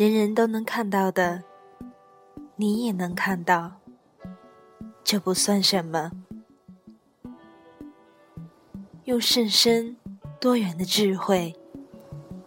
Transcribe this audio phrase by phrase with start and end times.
[0.00, 1.42] 人人都能看到的，
[2.56, 3.70] 你也能看到，
[5.04, 6.10] 这不算什么。
[9.04, 9.94] 用甚深
[10.40, 11.54] 多元的智慧，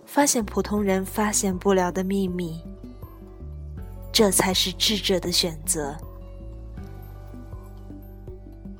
[0.03, 2.59] 发现普通人发现不了的秘密，
[4.11, 5.95] 这才是智者的选择。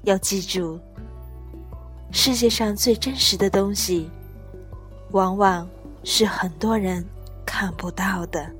[0.01, 0.79] 要记住，
[2.11, 4.09] 世界上最真实的东西，
[5.11, 5.69] 往往
[6.03, 7.05] 是很多人
[7.45, 8.51] 看不到的。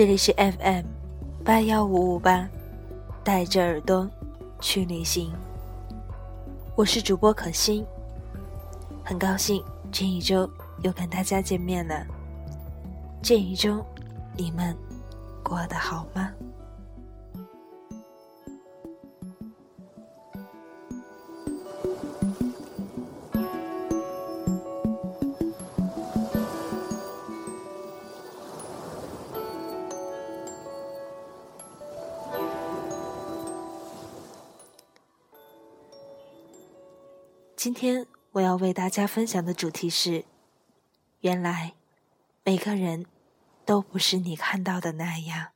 [0.00, 0.86] 这里是 FM
[1.44, 2.48] 八幺五五八，
[3.22, 4.08] 带着耳朵
[4.58, 5.30] 去旅行。
[6.74, 7.84] 我是主播可心，
[9.04, 10.50] 很高兴这一周
[10.82, 12.02] 又跟大家见面了。
[13.20, 13.84] 这一周
[14.38, 14.74] 你们
[15.42, 16.32] 过得好吗？
[38.60, 40.24] 为大家分享的主题是：
[41.20, 41.74] 原来
[42.44, 43.06] 每个人
[43.64, 45.48] 都不是你看到的那样。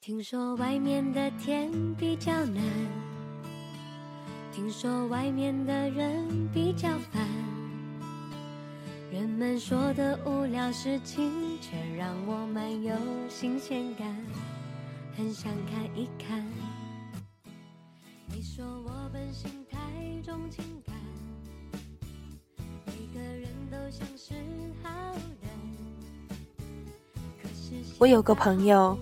[0.00, 2.62] 听说外面的天比较蓝，
[4.50, 7.57] 听说外面的人比较烦。
[9.10, 12.94] 人们说的无聊事情，却让我蛮有
[13.26, 14.14] 新鲜感，
[15.16, 16.46] 很想看一看。
[18.26, 19.78] 你说我本性太
[20.22, 20.94] 重情感，
[22.84, 24.34] 每个人都像是
[24.82, 24.90] 好
[25.40, 25.50] 人。
[27.98, 28.98] 我有个朋友，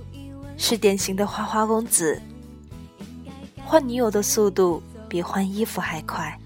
[0.56, 2.22] 是典型的花花公子，
[3.64, 6.38] 换女友的速度比换衣服还快。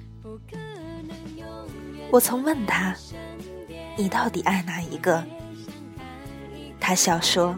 [2.11, 2.97] 我曾问他。
[3.97, 5.25] 你到底爱哪一个？
[6.81, 7.57] 他笑说：“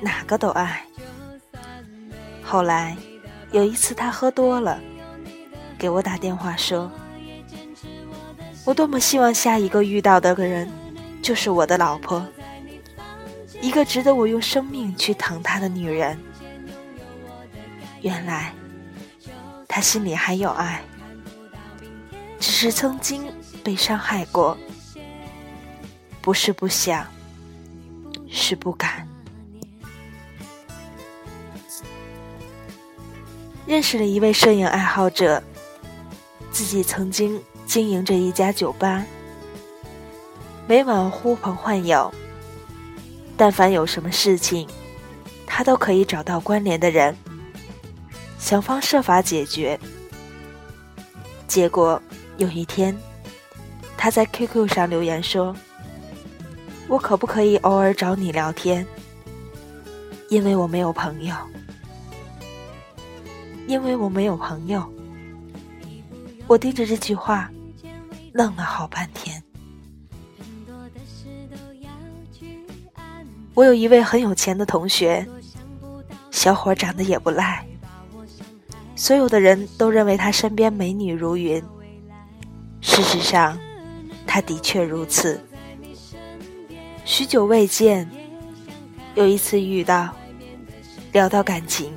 [0.00, 0.84] 哪个都爱。”
[2.42, 2.96] 后来
[3.50, 4.80] 有一次他喝多了，
[5.78, 6.90] 给我打电话说
[8.64, 10.70] ：“我多么希望下一个遇到的个人
[11.20, 12.24] 就是我的老婆，
[13.60, 16.18] 一个值得我用生命去疼她的女人。”
[18.00, 18.54] 原来
[19.66, 20.80] 他心里还有爱，
[22.38, 23.24] 只是曾经
[23.64, 24.56] 被伤害过。
[26.28, 27.06] 不是不想，
[28.28, 29.08] 是不敢。
[33.66, 35.42] 认识了一位摄影爱好者，
[36.52, 39.06] 自己曾经经营着一家酒吧，
[40.66, 42.12] 每晚呼朋唤友，
[43.34, 44.68] 但凡有什么事情，
[45.46, 47.16] 他都可以找到关联的人，
[48.38, 49.80] 想方设法解决。
[51.46, 51.98] 结果
[52.36, 52.94] 有一天，
[53.96, 55.56] 他在 QQ 上留言说。
[56.88, 58.86] 我可不可以偶尔找你聊天？
[60.30, 61.34] 因为我没有朋友，
[63.66, 64.90] 因为我没有朋友。
[66.46, 67.50] 我盯着这句话，
[68.32, 69.42] 愣了好半天。
[73.52, 75.26] 我有一位很有钱的同学，
[76.30, 77.66] 小伙长得也不赖，
[78.96, 81.62] 所有的人都认为他身边美女如云。
[82.80, 83.58] 事实上，
[84.26, 85.38] 他的确如此。
[87.08, 88.06] 许久未见，
[89.14, 90.14] 有一次遇到，
[91.10, 91.90] 聊到感情，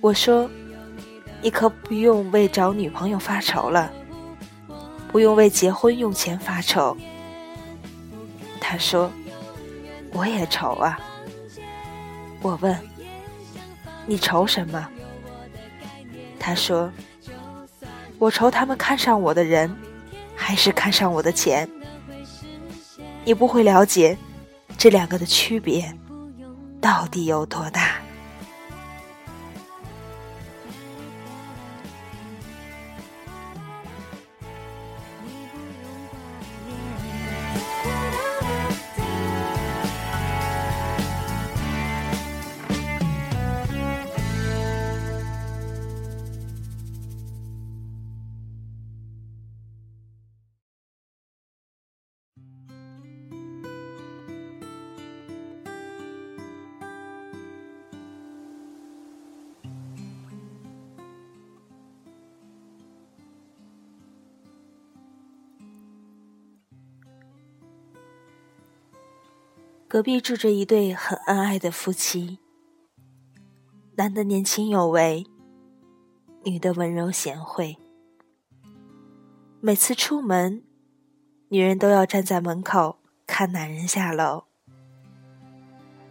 [0.00, 0.48] 我说
[1.42, 3.92] ：“你可不用为找女朋友发愁了，
[5.10, 6.96] 不用为结婚用钱发愁。”
[8.60, 9.10] 他说
[10.14, 10.96] ：“我也愁啊。”
[12.42, 12.78] 我问
[14.06, 14.88] ：“你愁什么？”
[16.38, 16.88] 他说
[18.16, 19.76] ：“我愁他们看上我的人，
[20.36, 21.68] 还是看上我的钱。”
[23.26, 24.16] 你不会了解
[24.78, 25.92] 这两个的区别
[26.80, 27.96] 到底有多大。
[69.96, 72.38] 隔壁住着一对很恩爱的夫妻，
[73.94, 75.24] 男的年轻有为，
[76.44, 77.78] 女的温柔贤惠。
[79.62, 80.62] 每次出门，
[81.48, 84.44] 女人都要站在门口看男人下楼，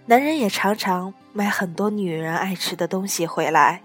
[0.07, 3.83] 男人也常常买很多女人爱吃的东西回来，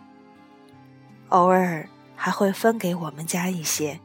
[1.29, 1.87] 偶尔
[2.17, 4.00] 还会分给我们家一些。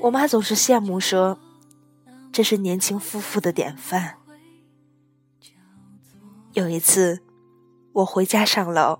[0.00, 1.38] 我妈总是羡慕说
[2.34, 4.16] ：“这是年轻夫妇的典范。”
[6.52, 7.22] 有一次，
[7.92, 8.98] 我回家上楼，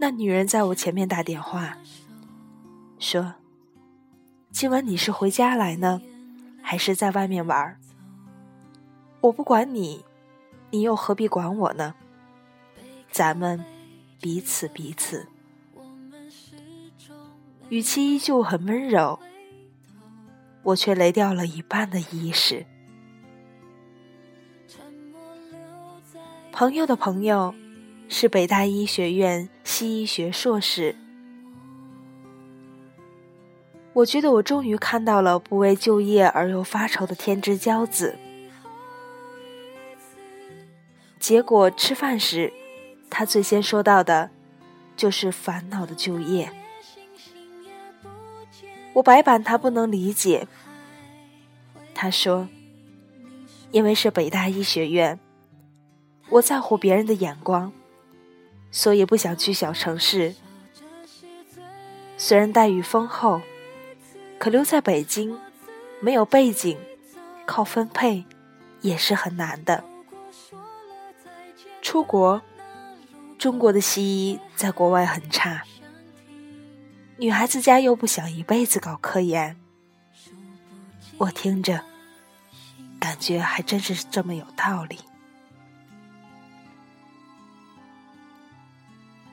[0.00, 1.78] 那女人在我前面打电话，
[2.98, 3.34] 说
[4.50, 6.02] ：“今晚你是回家来呢，
[6.60, 7.78] 还是在外面玩？
[9.20, 10.04] 我不管你，
[10.70, 11.94] 你又何必管我呢？
[13.12, 13.64] 咱们
[14.20, 15.28] 彼此彼此。”
[17.70, 19.20] 语气依旧很温柔。
[20.62, 22.66] 我却雷掉了一半的意识。
[26.52, 27.54] 朋友的朋友
[28.08, 30.94] 是北大医学院西医学硕士。
[33.92, 38.18] 我觉得我终于看到了不为就业而又发愁的天之骄子。
[41.18, 42.52] 结果吃饭时，
[43.08, 44.30] 他最先说到的，
[44.96, 46.52] 就是烦恼的就业。
[48.94, 50.48] 我白板他不能理解。
[51.94, 52.48] 他说
[53.72, 55.18] ：“因为是北大医学院，
[56.30, 57.72] 我在乎别人的眼光，
[58.70, 60.34] 所以不想去小城市。
[62.16, 63.40] 虽然待遇丰厚，
[64.38, 65.38] 可留在北京，
[66.00, 66.78] 没有背景，
[67.46, 68.24] 靠分配
[68.80, 69.84] 也是很难的。
[71.80, 72.42] 出国，
[73.38, 75.62] 中国的西医在国外很差。”
[77.20, 79.54] 女孩子家又不想一辈子搞科研，
[81.18, 81.84] 我听着，
[82.98, 84.98] 感觉还真是这么有道理。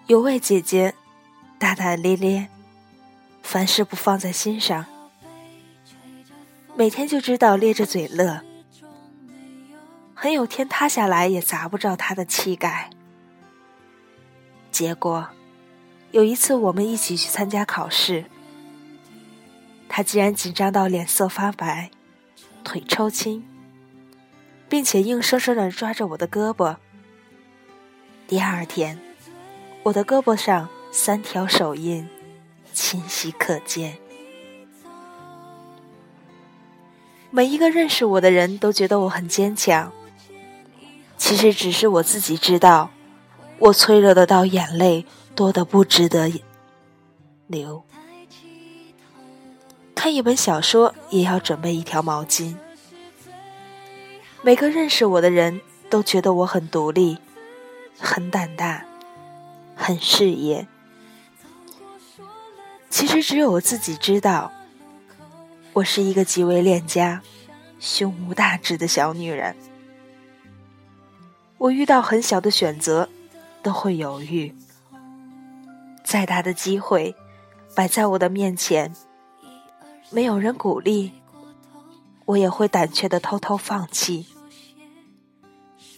[0.07, 0.95] 有位姐姐，
[1.57, 2.49] 大大咧咧，
[3.41, 4.85] 凡事不放在心上，
[6.75, 8.41] 每天就知道咧着嘴乐，
[10.13, 12.89] 很有天塌下来也砸不着她的气概。
[14.73, 15.29] 结果。
[16.11, 18.25] 有一次，我们一起去参加考试，
[19.89, 21.91] 他竟然紧张到脸色发白，
[22.63, 23.45] 腿抽筋，
[24.69, 26.77] 并且硬生生的抓着我的胳膊。
[28.25, 28.97] 第二天，
[29.83, 32.07] 我的胳膊上三条手印
[32.73, 33.97] 清晰可见。
[37.29, 39.91] 每一个认识我的人都觉得我很坚强，
[41.17, 42.91] 其实只是我自己知道，
[43.59, 45.05] 我脆弱的到眼泪。
[45.37, 46.31] 多的不值得
[47.45, 47.83] 留。
[49.93, 52.55] 看一本小说也要准备一条毛巾。
[54.41, 55.61] 每个认识我的人
[55.91, 57.19] 都觉得我很独立，
[57.99, 58.83] 很胆大，
[59.75, 60.67] 很事业。
[62.89, 64.51] 其实只有我自己知道，
[65.73, 67.21] 我是一个极为恋家、
[67.79, 69.55] 胸无大志的小女人。
[71.59, 73.07] 我遇到很小的选择，
[73.61, 74.55] 都会犹豫。
[76.07, 77.17] 再大的机会
[77.75, 78.95] 摆在我的面前，
[80.09, 81.11] 没有人鼓励，
[82.23, 84.25] 我也会胆怯的偷偷放弃。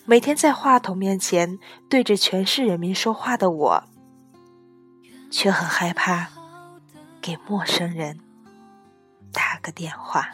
[0.05, 3.83] 每天在话筒面前对着全市人民说话的我，
[5.29, 6.29] 却很害怕
[7.21, 8.19] 给陌生人
[9.31, 10.31] 打个电话。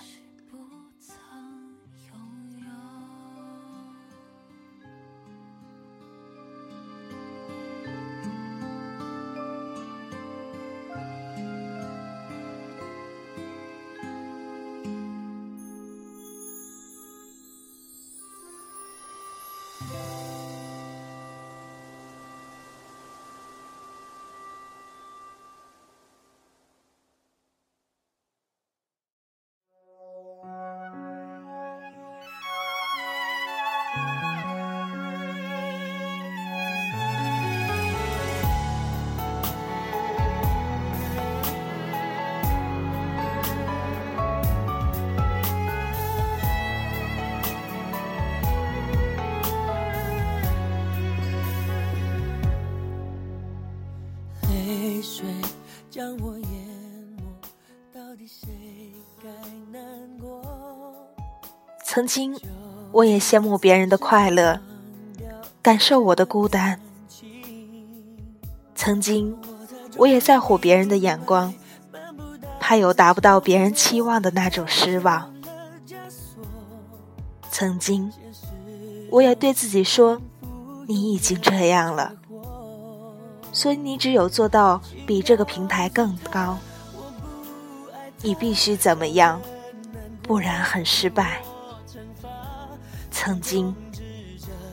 [61.95, 62.37] 曾经，
[62.91, 64.59] 我也羡慕别人的快乐，
[65.61, 66.81] 感受我的孤单。
[68.75, 69.37] 曾经，
[69.95, 71.53] 我也在乎别人的眼光，
[72.59, 75.33] 怕有达不到别人期望的那种失望。
[77.49, 78.11] 曾经，
[79.09, 80.21] 我也对自己说
[80.89, 82.11] ：“你已经这样了，
[83.53, 86.57] 所以你只有做到比这个平台更高。
[88.21, 89.39] 你必须怎么样，
[90.21, 91.41] 不然很失败。”
[93.25, 93.75] 曾经，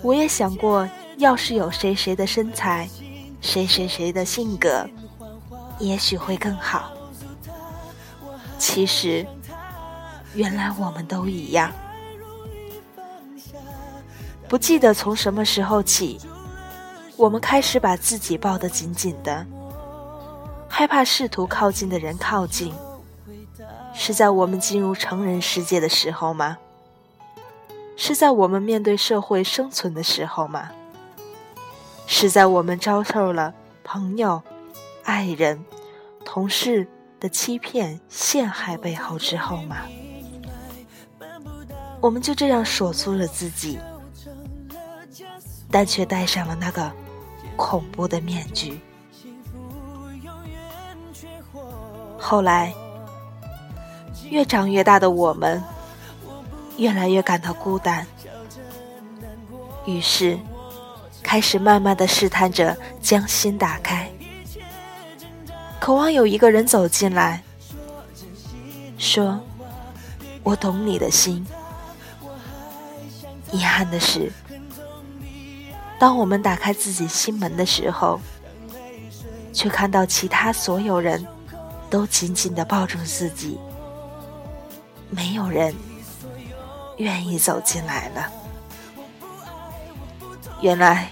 [0.03, 2.87] 我也想过，要是有谁谁的身材，
[3.41, 4.87] 谁谁谁的性格，
[5.79, 6.93] 也许会更好。
[8.59, 9.27] 其实，
[10.35, 11.73] 原来我们都一样。
[14.51, 16.21] 不记得从什么时候起，
[17.17, 19.47] 我们开始把自己抱得紧紧的，
[20.69, 22.75] 害怕试图靠近的人靠近。
[23.95, 26.59] 是在我们进入成人世界的时候吗？
[28.05, 30.71] 是在我们面对社会生存的时候吗？
[32.05, 33.55] 是在我们遭受了
[33.85, 34.43] 朋友、
[35.05, 35.65] 爱人、
[36.25, 36.89] 同事？
[37.21, 39.77] 的欺骗、陷害背后之后吗？
[42.01, 43.79] 我们就这样锁住了自己，
[45.71, 46.91] 但却戴上了那个
[47.55, 48.81] 恐怖的面具。
[52.19, 52.75] 后来，
[54.29, 55.63] 越长越大的我们，
[56.76, 58.07] 越来越感到孤单，
[59.87, 60.38] 于是
[61.23, 64.11] 开始慢慢的试探着将心打开。
[65.79, 67.43] 渴望有一个人走进来，
[68.99, 69.41] 说
[70.43, 71.47] ：“我懂你的心。”
[73.52, 74.33] 遗憾的是，
[75.99, 78.19] 当我们打开自己心门的时候，
[79.52, 81.26] 却看到其他所有人
[81.91, 83.59] 都紧紧的抱住自己，
[85.11, 85.75] 没有人
[87.03, 88.31] 愿意走进来了。
[90.61, 91.09] 原来，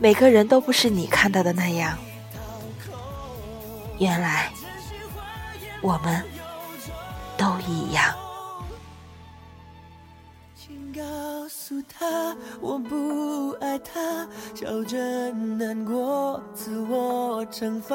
[0.00, 1.96] 每个人都不是你看到的那样。
[3.98, 4.50] 原来，
[5.80, 6.24] 我们
[7.36, 8.12] 都一样。
[10.72, 11.02] 请告
[11.50, 17.94] 诉他，我不爱他，笑着难过，自我惩罚，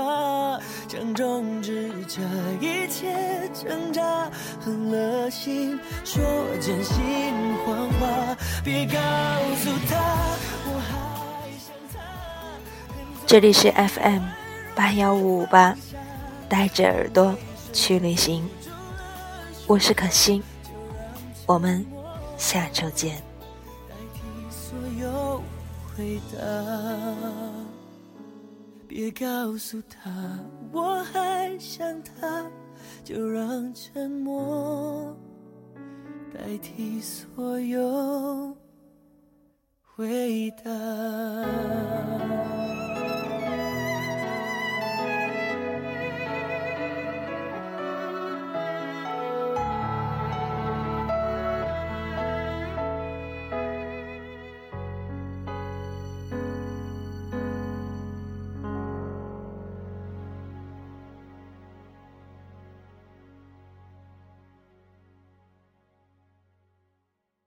[0.87, 2.21] 想终止这
[2.61, 4.29] 一切挣扎，
[4.63, 6.23] 狠了心说
[6.61, 7.33] 真心
[7.65, 8.93] 谎话，别告
[9.55, 9.97] 诉他，
[10.67, 11.99] 我还想他。
[13.25, 14.21] 这里是 FM
[14.75, 15.75] 八幺五五八。
[16.49, 17.35] 带着耳朵
[17.73, 18.47] 去旅行，
[19.65, 20.41] 我是可心，
[21.45, 21.85] 我们
[22.37, 23.21] 下周见。
[23.89, 25.41] 代替所有
[25.95, 26.37] 回答
[28.87, 30.39] 别告诉他
[30.71, 32.49] 我还想他，
[33.03, 35.15] 就让沉默
[36.33, 38.55] 代替所有
[39.81, 40.71] 回答。